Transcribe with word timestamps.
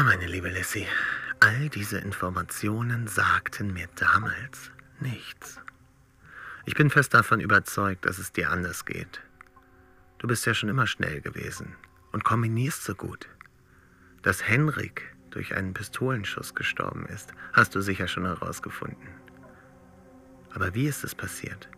Ja, 0.00 0.04
meine 0.04 0.26
liebe 0.26 0.48
Lissy, 0.48 0.86
all 1.40 1.68
diese 1.68 1.98
Informationen 1.98 3.06
sagten 3.06 3.74
mir 3.74 3.86
damals 3.96 4.70
nichts. 4.98 5.60
Ich 6.64 6.72
bin 6.72 6.88
fest 6.88 7.12
davon 7.12 7.38
überzeugt, 7.38 8.06
dass 8.06 8.16
es 8.16 8.32
dir 8.32 8.48
anders 8.48 8.86
geht. 8.86 9.20
Du 10.16 10.26
bist 10.26 10.46
ja 10.46 10.54
schon 10.54 10.70
immer 10.70 10.86
schnell 10.86 11.20
gewesen 11.20 11.76
und 12.12 12.24
kombinierst 12.24 12.82
so 12.82 12.94
gut. 12.94 13.28
Dass 14.22 14.48
Henrik 14.48 15.14
durch 15.28 15.54
einen 15.54 15.74
Pistolenschuss 15.74 16.54
gestorben 16.54 17.04
ist, 17.04 17.34
hast 17.52 17.74
du 17.74 17.82
sicher 17.82 18.08
schon 18.08 18.24
herausgefunden. 18.24 19.08
Aber 20.54 20.72
wie 20.72 20.86
ist 20.86 21.04
es 21.04 21.14
passiert? 21.14 21.68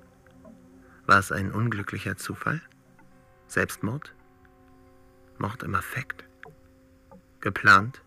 War 1.07 1.18
es 1.18 1.32
ein 1.32 1.50
unglücklicher 1.50 2.16
Zufall? 2.16 2.61
Selbstmord? 3.48 4.14
Mord 5.38 5.64
im 5.64 5.74
Affekt? 5.74 6.24
Geplant? 7.41 8.00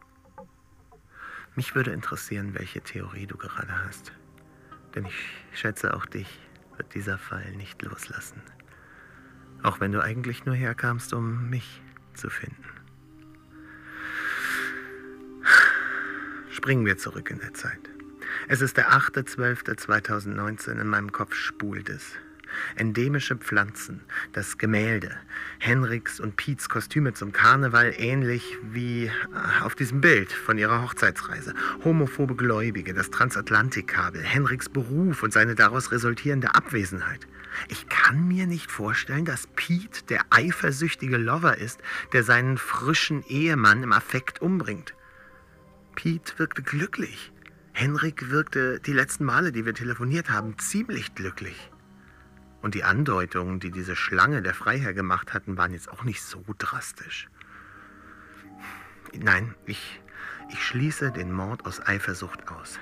Mich 1.56 1.74
würde 1.74 1.92
interessieren, 1.92 2.54
welche 2.54 2.82
Theorie 2.82 3.28
du 3.28 3.38
gerade 3.38 3.86
hast. 3.86 4.12
Denn 4.94 5.06
ich 5.06 5.16
schätze, 5.54 5.94
auch 5.94 6.06
dich 6.06 6.28
wird 6.76 6.94
dieser 6.94 7.18
Fall 7.18 7.52
nicht 7.56 7.82
loslassen. 7.82 8.42
Auch 9.64 9.80
wenn 9.80 9.94
du 9.94 10.02
eigentlich 10.02 10.46
nur 10.46 10.56
herkamst, 10.56 11.14
um 11.14 11.50
mich 11.50 11.82
zu 12.14 12.30
finden. 12.30 12.64
Springen 16.52 16.86
wir 16.86 16.98
zurück 16.98 17.32
in 17.32 17.40
der 17.40 17.54
Zeit. 17.54 17.80
Es 18.48 18.62
ist 18.62 18.78
der 18.78 18.92
8.12.2019, 18.92 20.80
in 20.80 20.88
meinem 20.88 21.12
Kopf 21.12 21.34
spult 21.36 21.90
es. 21.90 22.16
Endemische 22.76 23.36
Pflanzen, 23.36 24.02
das 24.34 24.58
Gemälde, 24.58 25.12
Henriks 25.60 26.20
und 26.20 26.36
Piets 26.36 26.70
Kostüme 26.70 27.14
zum 27.14 27.32
Karneval, 27.32 27.94
ähnlich 27.98 28.58
wie 28.64 29.06
äh, 29.06 29.12
auf 29.64 29.76
diesem 29.76 30.02
Bild 30.02 30.32
von 30.32 30.58
ihrer 30.58 30.82
Hochzeitsreise. 30.82 31.54
Homophobe 31.84 32.36
Gläubige, 32.36 32.94
das 32.94 33.10
Transatlantikkabel, 33.10 34.22
Henriks 34.22 34.70
Beruf 34.70 35.24
und 35.24 35.34
seine 35.34 35.56
daraus 35.56 35.92
resultierende 35.92 36.56
Abwesenheit. 36.56 37.28
Ich 37.70 37.88
kann 37.88 38.28
mir 38.28 38.48
nicht 38.48 38.72
vorstellen, 38.72 39.26
dass 39.26 39.48
Pete 39.56 40.04
der 40.10 40.22
eifersüchtige 40.30 41.18
Lover 41.18 41.58
ist, 41.58 41.80
der 42.14 42.24
seinen 42.24 42.58
frischen 42.58 43.24
Ehemann 43.28 43.84
im 43.84 43.94
Affekt 43.94 44.42
umbringt. 44.42 44.94
Pete 45.96 46.38
wirkte 46.38 46.62
glücklich. 46.62 47.32
Henrik 47.72 48.30
wirkte 48.30 48.80
die 48.80 48.94
letzten 48.94 49.26
Male, 49.26 49.52
die 49.52 49.66
wir 49.66 49.74
telefoniert 49.74 50.30
haben, 50.30 50.58
ziemlich 50.58 51.16
glücklich. 51.16 51.72
Und 52.66 52.74
die 52.74 52.84
Andeutungen, 52.84 53.60
die 53.60 53.70
diese 53.70 53.96
Schlange 53.96 54.42
der 54.42 54.56
Freiherr 54.56 54.96
gemacht 54.96 55.36
hatten, 55.36 55.56
waren 55.56 55.74
jetzt 55.74 55.88
auch 55.88 56.04
nicht 56.04 56.24
so 56.24 56.44
drastisch. 56.58 57.28
Nein, 59.14 59.54
ich, 59.68 60.02
ich 60.50 60.66
schließe 60.66 61.12
den 61.12 61.32
Mord 61.32 61.68
aus 61.68 61.80
Eifersucht 61.80 62.48
aus. 62.48 62.80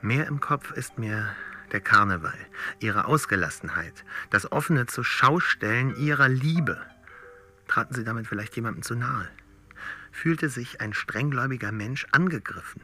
Mehr 0.00 0.26
im 0.26 0.40
Kopf 0.40 0.72
ist 0.72 0.98
mir 0.98 1.30
der 1.70 1.80
Karneval, 1.80 2.34
ihre 2.80 3.04
Ausgelassenheit, 3.04 4.04
das 4.30 4.50
offene 4.50 4.86
Zuschaustellen 4.86 5.94
ihrer 5.94 6.26
Liebe. 6.28 6.84
Traten 7.68 7.94
sie 7.94 8.02
damit 8.02 8.26
vielleicht 8.26 8.56
jemandem 8.56 8.82
zu 8.82 8.96
nahe? 8.96 9.28
Fühlte 10.10 10.48
sich 10.48 10.80
ein 10.80 10.92
strenggläubiger 10.92 11.70
Mensch 11.70 12.04
angegriffen? 12.10 12.82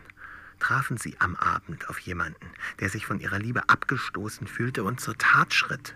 Trafen 0.59 0.97
sie 0.97 1.17
am 1.21 1.37
Abend 1.37 1.89
auf 1.89 1.99
jemanden, 2.01 2.51
der 2.81 2.89
sich 2.89 3.07
von 3.07 3.21
ihrer 3.21 3.39
Liebe 3.39 3.69
abgestoßen 3.69 4.47
fühlte 4.47 4.85
und 4.85 5.01
zur 5.01 5.17
Tat 5.17 5.55
schritt? 5.55 5.95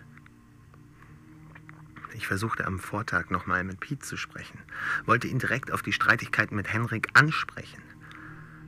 Ich 2.13 2.27
versuchte 2.27 2.65
am 2.65 2.79
Vortag 2.79 3.29
nochmal 3.29 3.63
mit 3.63 3.79
Pete 3.79 4.05
zu 4.05 4.17
sprechen, 4.17 4.59
wollte 5.05 5.27
ihn 5.27 5.39
direkt 5.39 5.71
auf 5.71 5.81
die 5.81 5.93
Streitigkeiten 5.93 6.55
mit 6.55 6.71
Henrik 6.71 7.09
ansprechen, 7.13 7.81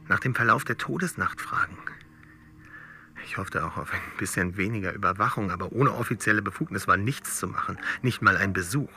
nach 0.08 0.20
dem 0.20 0.36
Verlauf 0.36 0.66
der 0.66 0.78
Todesnacht 0.78 1.40
fragen. 1.40 1.78
Ich 3.26 3.38
hoffte 3.38 3.66
auch 3.66 3.78
auf 3.78 3.94
ein 3.94 4.00
bisschen 4.18 4.58
weniger 4.58 4.94
Überwachung, 4.94 5.52
aber 5.52 5.72
ohne 5.72 5.94
offizielle 5.94 6.42
Befugnis 6.42 6.88
war 6.88 6.98
nichts 6.98 7.40
zu 7.40 7.48
machen, 7.48 7.78
nicht 8.02 8.22
mal 8.22 8.38
ein 8.38 8.54
Besuch. 8.54 8.92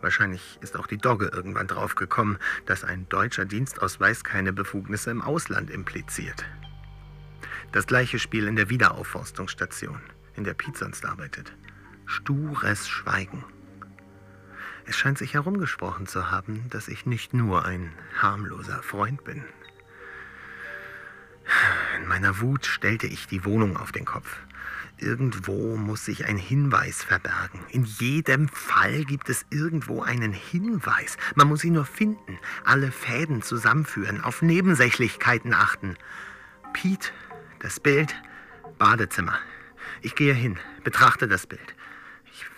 Wahrscheinlich 0.00 0.58
ist 0.60 0.76
auch 0.76 0.86
die 0.86 0.98
Dogge 0.98 1.30
irgendwann 1.32 1.66
draufgekommen, 1.66 2.38
dass 2.66 2.84
ein 2.84 3.08
deutscher 3.08 3.44
Dienstausweis 3.44 4.24
keine 4.24 4.52
Befugnisse 4.52 5.10
im 5.10 5.22
Ausland 5.22 5.70
impliziert. 5.70 6.44
Das 7.72 7.86
gleiche 7.86 8.18
Spiel 8.18 8.46
in 8.46 8.56
der 8.56 8.70
Wiederaufforstungsstation, 8.70 10.00
in 10.34 10.44
der 10.44 10.54
Pete 10.54 10.78
sonst 10.78 11.04
arbeitet. 11.04 11.52
Stures 12.04 12.88
Schweigen. 12.88 13.44
Es 14.84 14.96
scheint 14.96 15.18
sich 15.18 15.34
herumgesprochen 15.34 16.06
zu 16.06 16.30
haben, 16.30 16.70
dass 16.70 16.86
ich 16.86 17.06
nicht 17.06 17.34
nur 17.34 17.64
ein 17.64 17.92
harmloser 18.20 18.82
Freund 18.82 19.24
bin. 19.24 19.44
In 21.98 22.06
meiner 22.06 22.40
Wut 22.40 22.66
stellte 22.66 23.06
ich 23.06 23.26
die 23.26 23.44
Wohnung 23.44 23.76
auf 23.76 23.90
den 23.90 24.04
Kopf. 24.04 24.38
Irgendwo 24.98 25.76
muss 25.76 26.06
sich 26.06 26.24
ein 26.24 26.38
Hinweis 26.38 27.02
verbergen. 27.02 27.60
In 27.70 27.84
jedem 27.84 28.48
Fall 28.48 29.04
gibt 29.04 29.28
es 29.28 29.44
irgendwo 29.50 30.02
einen 30.02 30.32
Hinweis. 30.32 31.18
Man 31.34 31.48
muss 31.48 31.64
ihn 31.64 31.74
nur 31.74 31.84
finden, 31.84 32.38
alle 32.64 32.90
Fäden 32.90 33.42
zusammenführen, 33.42 34.22
auf 34.22 34.40
Nebensächlichkeiten 34.40 35.52
achten. 35.52 35.96
Piet, 36.72 37.12
das 37.60 37.78
Bild, 37.78 38.14
Badezimmer. 38.78 39.38
Ich 40.00 40.14
gehe 40.14 40.34
hin, 40.34 40.58
betrachte 40.82 41.28
das 41.28 41.46
Bild 41.46 41.74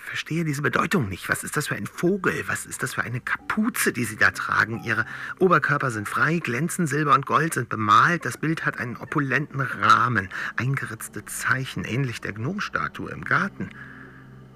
verstehe 0.08 0.44
diese 0.44 0.62
Bedeutung 0.62 1.08
nicht. 1.08 1.28
Was 1.28 1.44
ist 1.44 1.56
das 1.56 1.68
für 1.68 1.74
ein 1.76 1.86
Vogel? 1.86 2.44
Was 2.46 2.66
ist 2.66 2.82
das 2.82 2.94
für 2.94 3.02
eine 3.02 3.20
Kapuze, 3.20 3.92
die 3.92 4.04
Sie 4.04 4.16
da 4.16 4.30
tragen? 4.30 4.82
Ihre 4.82 5.04
Oberkörper 5.38 5.90
sind 5.90 6.08
frei, 6.08 6.38
glänzen, 6.38 6.86
Silber 6.86 7.14
und 7.14 7.26
Gold 7.26 7.54
sind 7.54 7.68
bemalt. 7.68 8.24
Das 8.24 8.38
Bild 8.38 8.64
hat 8.64 8.78
einen 8.78 8.96
opulenten 8.96 9.60
Rahmen, 9.60 10.30
eingeritzte 10.56 11.24
Zeichen, 11.26 11.84
ähnlich 11.84 12.20
der 12.20 12.32
Gnomstatue 12.32 13.10
im 13.10 13.24
Garten. 13.24 13.70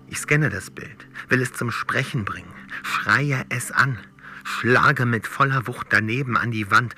Ich 0.08 0.18
scanne 0.18 0.50
das 0.50 0.70
Bild, 0.70 1.06
will 1.28 1.40
es 1.40 1.52
zum 1.52 1.70
Sprechen 1.70 2.24
bringen, 2.24 2.52
schreie 2.82 3.44
es 3.48 3.70
an, 3.70 3.98
schlage 4.44 5.06
mit 5.06 5.26
voller 5.26 5.66
Wucht 5.66 5.88
daneben 5.90 6.36
an 6.36 6.50
die 6.50 6.70
Wand. 6.70 6.96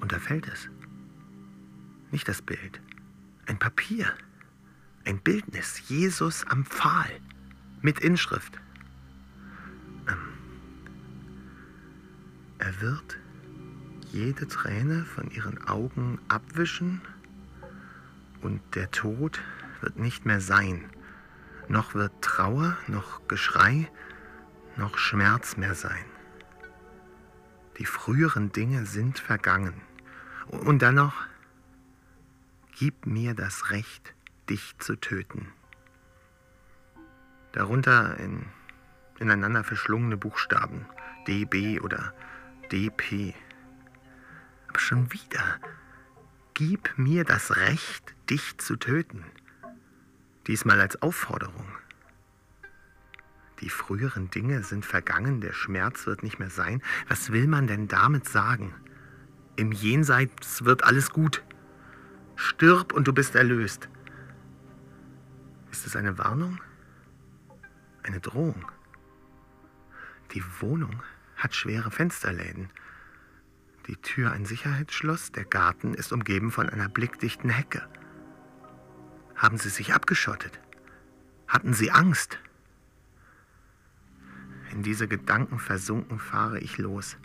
Und 0.00 0.12
da 0.12 0.18
fällt 0.18 0.46
es. 0.48 0.68
Nicht 2.10 2.28
das 2.28 2.42
Bild, 2.42 2.80
ein 3.46 3.58
Papier, 3.58 4.06
ein 5.04 5.18
Bildnis, 5.18 5.82
Jesus 5.88 6.46
am 6.46 6.64
Pfahl 6.64 7.10
mit 7.84 8.00
Inschrift. 8.00 8.58
Ähm, 10.08 10.16
er 12.58 12.80
wird 12.80 13.18
jede 14.10 14.48
Träne 14.48 15.04
von 15.04 15.30
ihren 15.30 15.68
Augen 15.68 16.18
abwischen 16.28 17.02
und 18.40 18.62
der 18.74 18.90
Tod 18.90 19.38
wird 19.82 19.98
nicht 19.98 20.24
mehr 20.24 20.40
sein. 20.40 20.88
Noch 21.68 21.94
wird 21.94 22.22
Trauer, 22.22 22.78
noch 22.86 23.28
Geschrei, 23.28 23.90
noch 24.76 24.96
Schmerz 24.96 25.58
mehr 25.58 25.74
sein. 25.74 26.04
Die 27.78 27.86
früheren 27.86 28.50
Dinge 28.50 28.86
sind 28.86 29.18
vergangen. 29.18 29.74
Und 30.48 30.80
dann 30.80 30.94
noch, 30.94 31.14
gib 32.78 33.04
mir 33.06 33.34
das 33.34 33.70
Recht, 33.70 34.14
dich 34.48 34.74
zu 34.78 34.96
töten. 34.96 35.48
Darunter 37.54 38.18
in, 38.18 38.46
ineinander 39.20 39.62
verschlungene 39.62 40.16
Buchstaben. 40.16 40.86
DB 41.28 41.78
oder 41.80 42.12
DP. 42.72 43.32
Aber 44.68 44.80
schon 44.80 45.12
wieder. 45.12 45.60
Gib 46.54 46.98
mir 46.98 47.24
das 47.24 47.56
Recht, 47.56 48.14
dich 48.28 48.58
zu 48.58 48.74
töten. 48.74 49.24
Diesmal 50.48 50.80
als 50.80 51.00
Aufforderung. 51.00 51.68
Die 53.60 53.70
früheren 53.70 54.30
Dinge 54.30 54.64
sind 54.64 54.84
vergangen, 54.84 55.40
der 55.40 55.52
Schmerz 55.52 56.08
wird 56.08 56.24
nicht 56.24 56.40
mehr 56.40 56.50
sein. 56.50 56.82
Was 57.08 57.30
will 57.30 57.46
man 57.46 57.68
denn 57.68 57.86
damit 57.86 58.28
sagen? 58.28 58.74
Im 59.54 59.70
Jenseits 59.70 60.64
wird 60.64 60.82
alles 60.82 61.10
gut. 61.10 61.44
Stirb 62.34 62.92
und 62.92 63.06
du 63.06 63.12
bist 63.12 63.36
erlöst. 63.36 63.88
Ist 65.70 65.86
es 65.86 65.94
eine 65.94 66.18
Warnung? 66.18 66.58
Eine 68.04 68.20
Drohung. 68.20 68.70
Die 70.32 70.44
Wohnung 70.60 71.02
hat 71.36 71.54
schwere 71.54 71.90
Fensterläden. 71.90 72.70
Die 73.86 73.96
Tür 73.96 74.30
ein 74.32 74.44
Sicherheitsschloss, 74.44 75.32
der 75.32 75.46
Garten 75.46 75.94
ist 75.94 76.12
umgeben 76.12 76.50
von 76.50 76.68
einer 76.68 76.88
blickdichten 76.88 77.48
Hecke. 77.48 77.88
Haben 79.34 79.56
Sie 79.56 79.70
sich 79.70 79.94
abgeschottet? 79.94 80.60
Hatten 81.48 81.72
Sie 81.72 81.90
Angst? 81.90 82.38
In 84.70 84.82
diese 84.82 85.08
Gedanken 85.08 85.58
versunken 85.58 86.18
fahre 86.18 86.58
ich 86.58 86.76
los. 86.76 87.16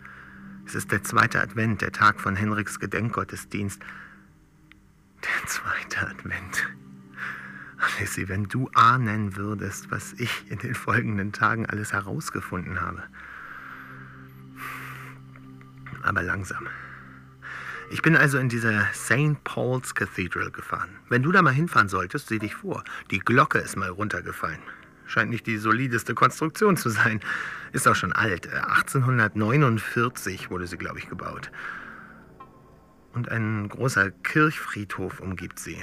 Es 0.64 0.74
ist 0.74 0.92
der 0.92 1.02
zweite 1.02 1.42
Advent, 1.42 1.82
der 1.82 1.92
Tag 1.92 2.20
von 2.20 2.36
Henriks 2.36 2.80
Gedenkgottesdienst. 2.80 3.82
Der 5.22 5.46
zweite 5.46 6.08
Advent. 6.08 6.70
Lissy, 7.98 8.28
wenn 8.28 8.44
du 8.44 8.70
ahnen 8.74 9.36
würdest, 9.36 9.90
was 9.90 10.12
ich 10.14 10.50
in 10.50 10.58
den 10.58 10.74
folgenden 10.74 11.32
Tagen 11.32 11.66
alles 11.66 11.92
herausgefunden 11.92 12.80
habe. 12.80 13.02
aber 16.02 16.22
langsam. 16.22 16.66
Ich 17.90 18.02
bin 18.02 18.16
also 18.16 18.38
in 18.38 18.48
diese 18.48 18.86
St. 18.94 19.42
Paul's 19.44 19.94
Cathedral 19.94 20.50
gefahren. 20.50 20.90
Wenn 21.08 21.22
du 21.22 21.32
da 21.32 21.42
mal 21.42 21.52
hinfahren 21.52 21.88
solltest, 21.88 22.28
sieh 22.28 22.38
dich 22.38 22.54
vor. 22.54 22.84
Die 23.10 23.18
Glocke 23.18 23.58
ist 23.58 23.76
mal 23.76 23.90
runtergefallen. 23.90 24.60
Scheint 25.06 25.30
nicht 25.30 25.46
die 25.46 25.56
solideste 25.56 26.14
Konstruktion 26.14 26.76
zu 26.76 26.88
sein. 26.88 27.20
Ist 27.72 27.88
auch 27.88 27.96
schon 27.96 28.12
alt. 28.12 28.46
1849 28.46 30.46
äh, 30.46 30.50
wurde 30.50 30.68
sie, 30.68 30.76
glaube 30.76 31.00
ich, 31.00 31.08
gebaut. 31.08 31.50
Und 33.12 33.28
ein 33.28 33.68
großer 33.68 34.12
Kirchfriedhof 34.12 35.18
umgibt 35.18 35.58
sie. 35.58 35.82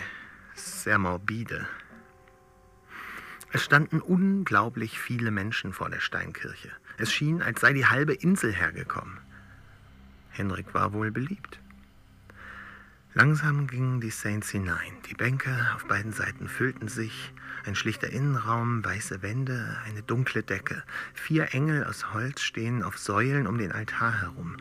Sehr 0.56 0.98
morbide. 0.98 1.68
Es 3.52 3.64
standen 3.64 4.02
unglaublich 4.02 5.00
viele 5.00 5.32
Menschen 5.32 5.74
vor 5.74 5.90
der 5.90 6.02
Steinkirche. 6.02 6.70
Es 6.98 7.14
schien, 7.14 7.42
als 7.42 7.62
sei 7.62 7.74
die 7.74 7.86
halbe 7.86 8.14
Insel 8.14 8.54
hergekommen. 8.54 9.20
Henrik 10.30 10.74
war 10.74 10.94
wohl 10.94 11.12
beliebt. 11.12 11.60
Langsam 13.14 13.66
gingen 13.66 14.00
die 14.00 14.12
Saints 14.12 14.50
hinein. 14.50 14.94
Die 15.10 15.16
Bänke 15.16 15.50
auf 15.76 15.88
beiden 15.88 16.12
Seiten 16.12 16.48
füllten 16.48 16.88
sich. 16.88 17.34
Ein 17.66 17.74
schlichter 17.74 18.10
Innenraum, 18.10 18.86
weiße 18.86 19.24
Wände, 19.24 19.78
eine 19.86 20.04
dunkle 20.04 20.44
Decke. 20.44 20.84
Vier 21.16 21.54
Engel 21.56 21.84
aus 21.84 22.14
Holz 22.14 22.42
stehen 22.42 22.84
auf 22.84 23.00
Säulen 23.00 23.48
um 23.48 23.58
den 23.58 23.72
Altar 23.72 24.22
herum. 24.22 24.58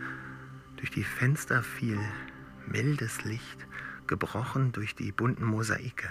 Durch 0.77 0.91
die 0.91 1.05
Fenster 1.05 1.63
fiel 1.63 1.99
mildes 2.67 3.25
Licht, 3.25 3.67
gebrochen 4.07 4.73
durch 4.73 4.95
die 4.95 5.13
bunten 5.13 5.45
Mosaike. 5.45 6.09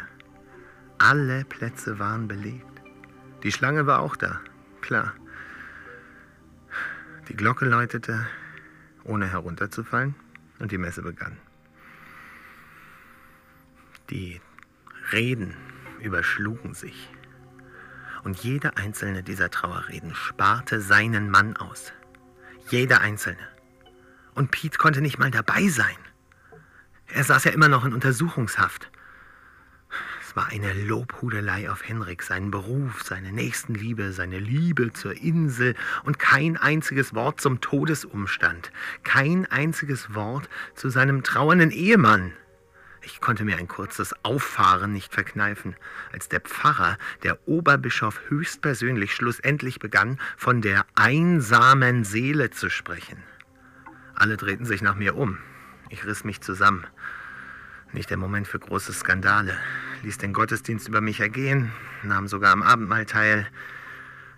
Alle 0.98 1.46
Plätze 1.46 2.00
waren 2.00 2.28
belegt. 2.28 2.82
Die 3.44 3.52
Schlange 3.52 3.86
war 3.86 4.00
auch 4.00 4.16
da, 4.16 4.40
klar. 4.82 5.14
Die 7.28 7.36
Glocke 7.36 7.66
läutete, 7.66 8.26
ohne 9.04 9.28
herunterzufallen, 9.28 10.16
und 10.60 10.72
die 10.72 10.78
Messe 10.78 11.02
begann. 11.02 11.38
Die 14.10 14.40
Reden 15.12 15.56
überschlugen 16.00 16.74
sich. 16.74 17.10
Und 18.24 18.38
jede 18.38 18.78
einzelne 18.78 19.22
dieser 19.22 19.52
Trauerreden 19.52 20.16
sparte 20.16 20.82
seinen 20.82 21.30
Mann 21.30 21.58
aus. 21.58 21.94
Jeder 22.70 23.02
einzelne. 23.02 23.48
Und 24.34 24.52
Pete 24.52 24.78
konnte 24.78 25.02
nicht 25.02 25.20
mal 25.20 25.32
dabei 25.32 25.68
sein. 25.68 25.98
Er 27.08 27.24
saß 27.24 27.44
ja 27.44 27.52
immer 27.52 27.68
noch 27.68 27.86
in 27.86 27.94
Untersuchungshaft. 27.94 28.92
Es 30.36 30.42
war 30.42 30.50
eine 30.50 30.74
Lobhudelei 30.74 31.72
auf 31.72 31.88
Henrik, 31.88 32.22
seinen 32.22 32.52
Beruf, 32.52 33.04
seine 33.04 33.32
Nächstenliebe, 33.32 34.12
seine 34.12 34.38
Liebe 34.38 34.92
zur 34.92 35.14
Insel 35.14 35.76
und 36.04 36.20
kein 36.20 36.58
einziges 36.58 37.16
Wort 37.16 37.40
zum 37.40 37.62
Todesumstand, 37.62 38.70
kein 39.04 39.46
einziges 39.46 40.14
Wort 40.14 40.50
zu 40.74 40.90
seinem 40.90 41.24
trauernden 41.24 41.72
Ehemann. 41.72 42.34
Ich 43.02 43.22
konnte 43.22 43.46
mir 43.46 43.56
ein 43.56 43.70
kurzes 43.70 44.14
Auffahren 44.26 44.92
nicht 44.92 45.14
verkneifen, 45.14 45.78
als 46.12 46.28
der 46.28 46.42
Pfarrer, 46.42 46.98
der 47.24 47.48
Oberbischof 47.48 48.20
höchstpersönlich 48.28 49.16
schlussendlich 49.16 49.80
begann, 49.80 50.20
von 50.36 50.62
der 50.62 50.86
einsamen 50.96 52.04
Seele 52.04 52.50
zu 52.50 52.70
sprechen. 52.70 53.24
Alle 54.16 54.36
drehten 54.36 54.66
sich 54.66 54.82
nach 54.82 54.96
mir 54.96 55.16
um. 55.16 55.38
Ich 55.88 56.06
riss 56.06 56.26
mich 56.26 56.42
zusammen. 56.42 56.86
Nicht 57.94 58.10
der 58.10 58.18
Moment 58.18 58.50
für 58.50 58.60
große 58.60 58.92
Skandale. 58.92 59.58
Ließ 60.06 60.20
den 60.20 60.34
Gottesdienst 60.34 60.88
über 60.88 61.02
mich 61.02 61.20
ergehen, 61.20 61.72
nahm 62.04 62.28
sogar 62.28 62.54
am 62.54 62.62
Abendmahl 62.62 63.08
teil. 63.08 63.48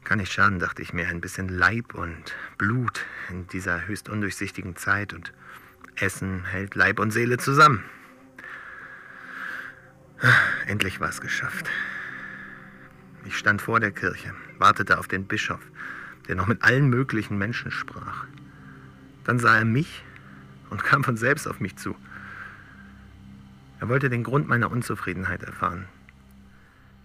Kann 0.06 0.20
nicht 0.20 0.32
schaden, 0.32 0.60
dachte 0.60 0.82
ich 0.82 0.94
mir, 0.94 1.10
ein 1.10 1.20
bisschen 1.20 1.50
Leib 1.50 1.94
und 1.94 2.34
Blut 2.58 3.06
in 3.30 3.48
dieser 3.48 3.86
höchst 3.86 4.08
undurchsichtigen 4.08 4.78
Zeit 4.78 5.12
und 5.12 5.34
Essen 5.98 6.46
hält 6.46 6.76
Leib 6.76 7.00
und 7.00 7.12
Seele 7.12 7.38
zusammen. 7.38 7.84
Endlich 10.68 11.02
war 11.02 11.10
es 11.10 11.20
geschafft. 11.20 11.70
Ich 13.26 13.38
stand 13.38 13.62
vor 13.62 13.82
der 13.82 13.92
Kirche, 13.92 14.34
wartete 14.60 14.98
auf 14.98 15.10
den 15.10 15.28
Bischof, 15.28 15.60
der 16.30 16.36
noch 16.36 16.48
mit 16.48 16.64
allen 16.64 16.88
möglichen 16.88 17.38
Menschen 17.38 17.72
sprach. 17.72 18.24
Dann 19.26 19.38
sah 19.38 19.58
er 19.58 19.66
mich 19.66 20.06
und 20.70 20.86
kam 20.86 21.04
von 21.04 21.18
selbst 21.18 21.46
auf 21.46 21.60
mich 21.60 21.76
zu. 21.76 21.94
Er 23.80 23.90
wollte 23.90 24.10
den 24.10 24.24
Grund 24.24 24.48
meiner 24.48 24.72
Unzufriedenheit 24.72 25.44
erfahren. 25.44 25.86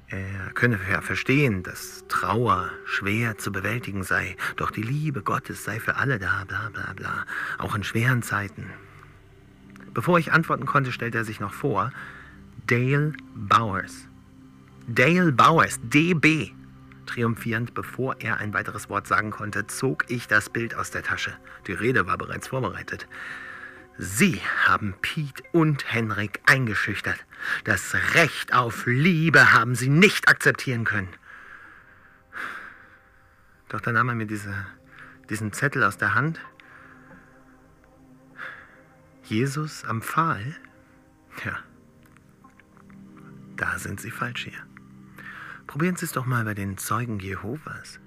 Er 0.08 0.50
könne 0.52 0.78
ja 0.90 1.00
verstehen, 1.00 1.62
dass 1.62 2.04
Trauer 2.08 2.70
schwer 2.84 3.38
zu 3.38 3.50
bewältigen 3.50 4.02
sei, 4.02 4.36
doch 4.56 4.70
die 4.70 4.82
Liebe 4.82 5.22
Gottes 5.22 5.64
sei 5.64 5.80
für 5.80 5.96
alle 5.96 6.18
da, 6.18 6.44
bla 6.46 6.68
bla 6.70 6.92
bla, 6.94 7.24
auch 7.58 7.74
in 7.74 7.82
schweren 7.82 8.22
Zeiten. 8.22 8.66
Bevor 9.94 10.18
ich 10.18 10.32
antworten 10.32 10.66
konnte, 10.66 10.92
stellte 10.92 11.18
er 11.18 11.24
sich 11.24 11.40
noch 11.40 11.52
vor, 11.52 11.92
Dale 12.66 13.14
Bowers. 13.34 14.06
Dale 14.86 15.32
Bowers, 15.32 15.80
DB. 15.82 16.52
Triumphierend, 17.06 17.74
bevor 17.74 18.16
er 18.20 18.38
ein 18.38 18.54
weiteres 18.54 18.88
Wort 18.88 19.06
sagen 19.06 19.30
konnte, 19.30 19.66
zog 19.66 20.04
ich 20.08 20.28
das 20.28 20.48
Bild 20.48 20.74
aus 20.74 20.90
der 20.90 21.02
Tasche. 21.02 21.32
Die 21.66 21.72
Rede 21.72 22.06
war 22.06 22.16
bereits 22.16 22.48
vorbereitet. 22.48 23.06
Sie 23.98 24.40
haben 24.66 24.94
Pete 25.02 25.42
und 25.52 25.92
Henrik 25.92 26.40
eingeschüchtert. 26.46 27.24
Das 27.64 27.94
Recht 28.14 28.54
auf 28.54 28.86
Liebe 28.86 29.52
haben 29.52 29.74
sie 29.74 29.88
nicht 29.88 30.28
akzeptieren 30.28 30.84
können. 30.84 31.08
Doch 33.68 33.80
dann 33.80 33.94
nahm 33.94 34.08
er 34.08 34.14
mir 34.14 34.26
diese, 34.26 34.54
diesen 35.30 35.52
Zettel 35.52 35.82
aus 35.84 35.98
der 35.98 36.14
Hand. 36.14 36.40
Jesus 39.24 39.84
am 39.84 40.02
Pfahl? 40.02 40.56
Ja. 41.44 41.58
Da 43.56 43.78
sind 43.78 44.00
Sie 44.00 44.10
falsch 44.10 44.44
hier. 44.44 44.66
Probieren 45.66 45.96
Sie 45.96 46.04
es 46.04 46.12
doch 46.12 46.26
mal 46.26 46.44
bei 46.44 46.54
den 46.54 46.76
Zeugen 46.76 47.18
Jehovas. 47.18 48.00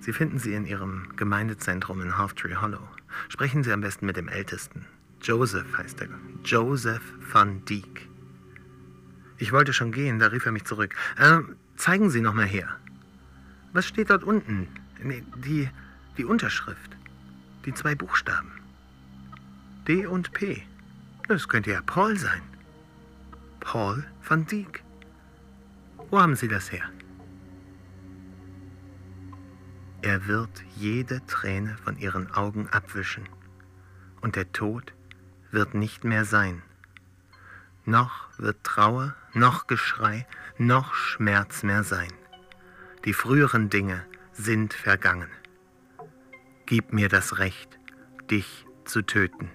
Sie 0.00 0.12
finden 0.12 0.38
sie 0.38 0.54
in 0.54 0.66
Ihrem 0.66 1.14
Gemeindezentrum 1.16 2.00
in 2.00 2.18
Halftree 2.18 2.56
Hollow. 2.56 2.86
Sprechen 3.28 3.62
Sie 3.62 3.72
am 3.72 3.80
besten 3.80 4.06
mit 4.06 4.16
dem 4.16 4.28
Ältesten. 4.28 4.86
Joseph 5.22 5.76
heißt 5.76 6.00
er. 6.00 6.08
Joseph 6.44 7.02
van 7.32 7.64
Dijk. 7.64 8.08
Ich 9.38 9.52
wollte 9.52 9.72
schon 9.72 9.92
gehen, 9.92 10.18
da 10.18 10.28
rief 10.28 10.46
er 10.46 10.52
mich 10.52 10.64
zurück. 10.64 10.94
Äh, 11.16 11.40
zeigen 11.76 12.10
Sie 12.10 12.20
noch 12.20 12.34
mal 12.34 12.46
her. 12.46 12.76
Was 13.72 13.86
steht 13.86 14.10
dort 14.10 14.24
unten? 14.24 14.68
Nee, 15.02 15.24
die, 15.36 15.68
die 16.16 16.24
Unterschrift. 16.24 16.96
Die 17.64 17.74
zwei 17.74 17.94
Buchstaben. 17.94 18.52
D 19.86 20.06
und 20.06 20.32
P. 20.32 20.62
Das 21.28 21.48
könnte 21.48 21.70
ja 21.70 21.80
Paul 21.82 22.16
sein. 22.16 22.42
Paul 23.60 24.04
van 24.26 24.46
Dijk. 24.46 24.82
Wo 26.10 26.20
haben 26.20 26.34
Sie 26.34 26.48
das 26.48 26.72
her? 26.72 26.90
Er 30.02 30.26
wird 30.26 30.62
jede 30.76 31.24
Träne 31.26 31.76
von 31.84 31.98
ihren 31.98 32.32
Augen 32.32 32.68
abwischen, 32.68 33.28
und 34.22 34.34
der 34.34 34.50
Tod 34.52 34.94
wird 35.50 35.74
nicht 35.74 36.04
mehr 36.04 36.24
sein. 36.24 36.62
Noch 37.84 38.28
wird 38.38 38.64
Trauer, 38.64 39.14
noch 39.34 39.66
Geschrei, 39.66 40.26
noch 40.56 40.94
Schmerz 40.94 41.62
mehr 41.62 41.84
sein. 41.84 42.12
Die 43.04 43.12
früheren 43.12 43.68
Dinge 43.68 44.06
sind 44.32 44.72
vergangen. 44.72 45.28
Gib 46.64 46.92
mir 46.92 47.08
das 47.08 47.38
Recht, 47.38 47.78
dich 48.30 48.64
zu 48.84 49.02
töten. 49.02 49.50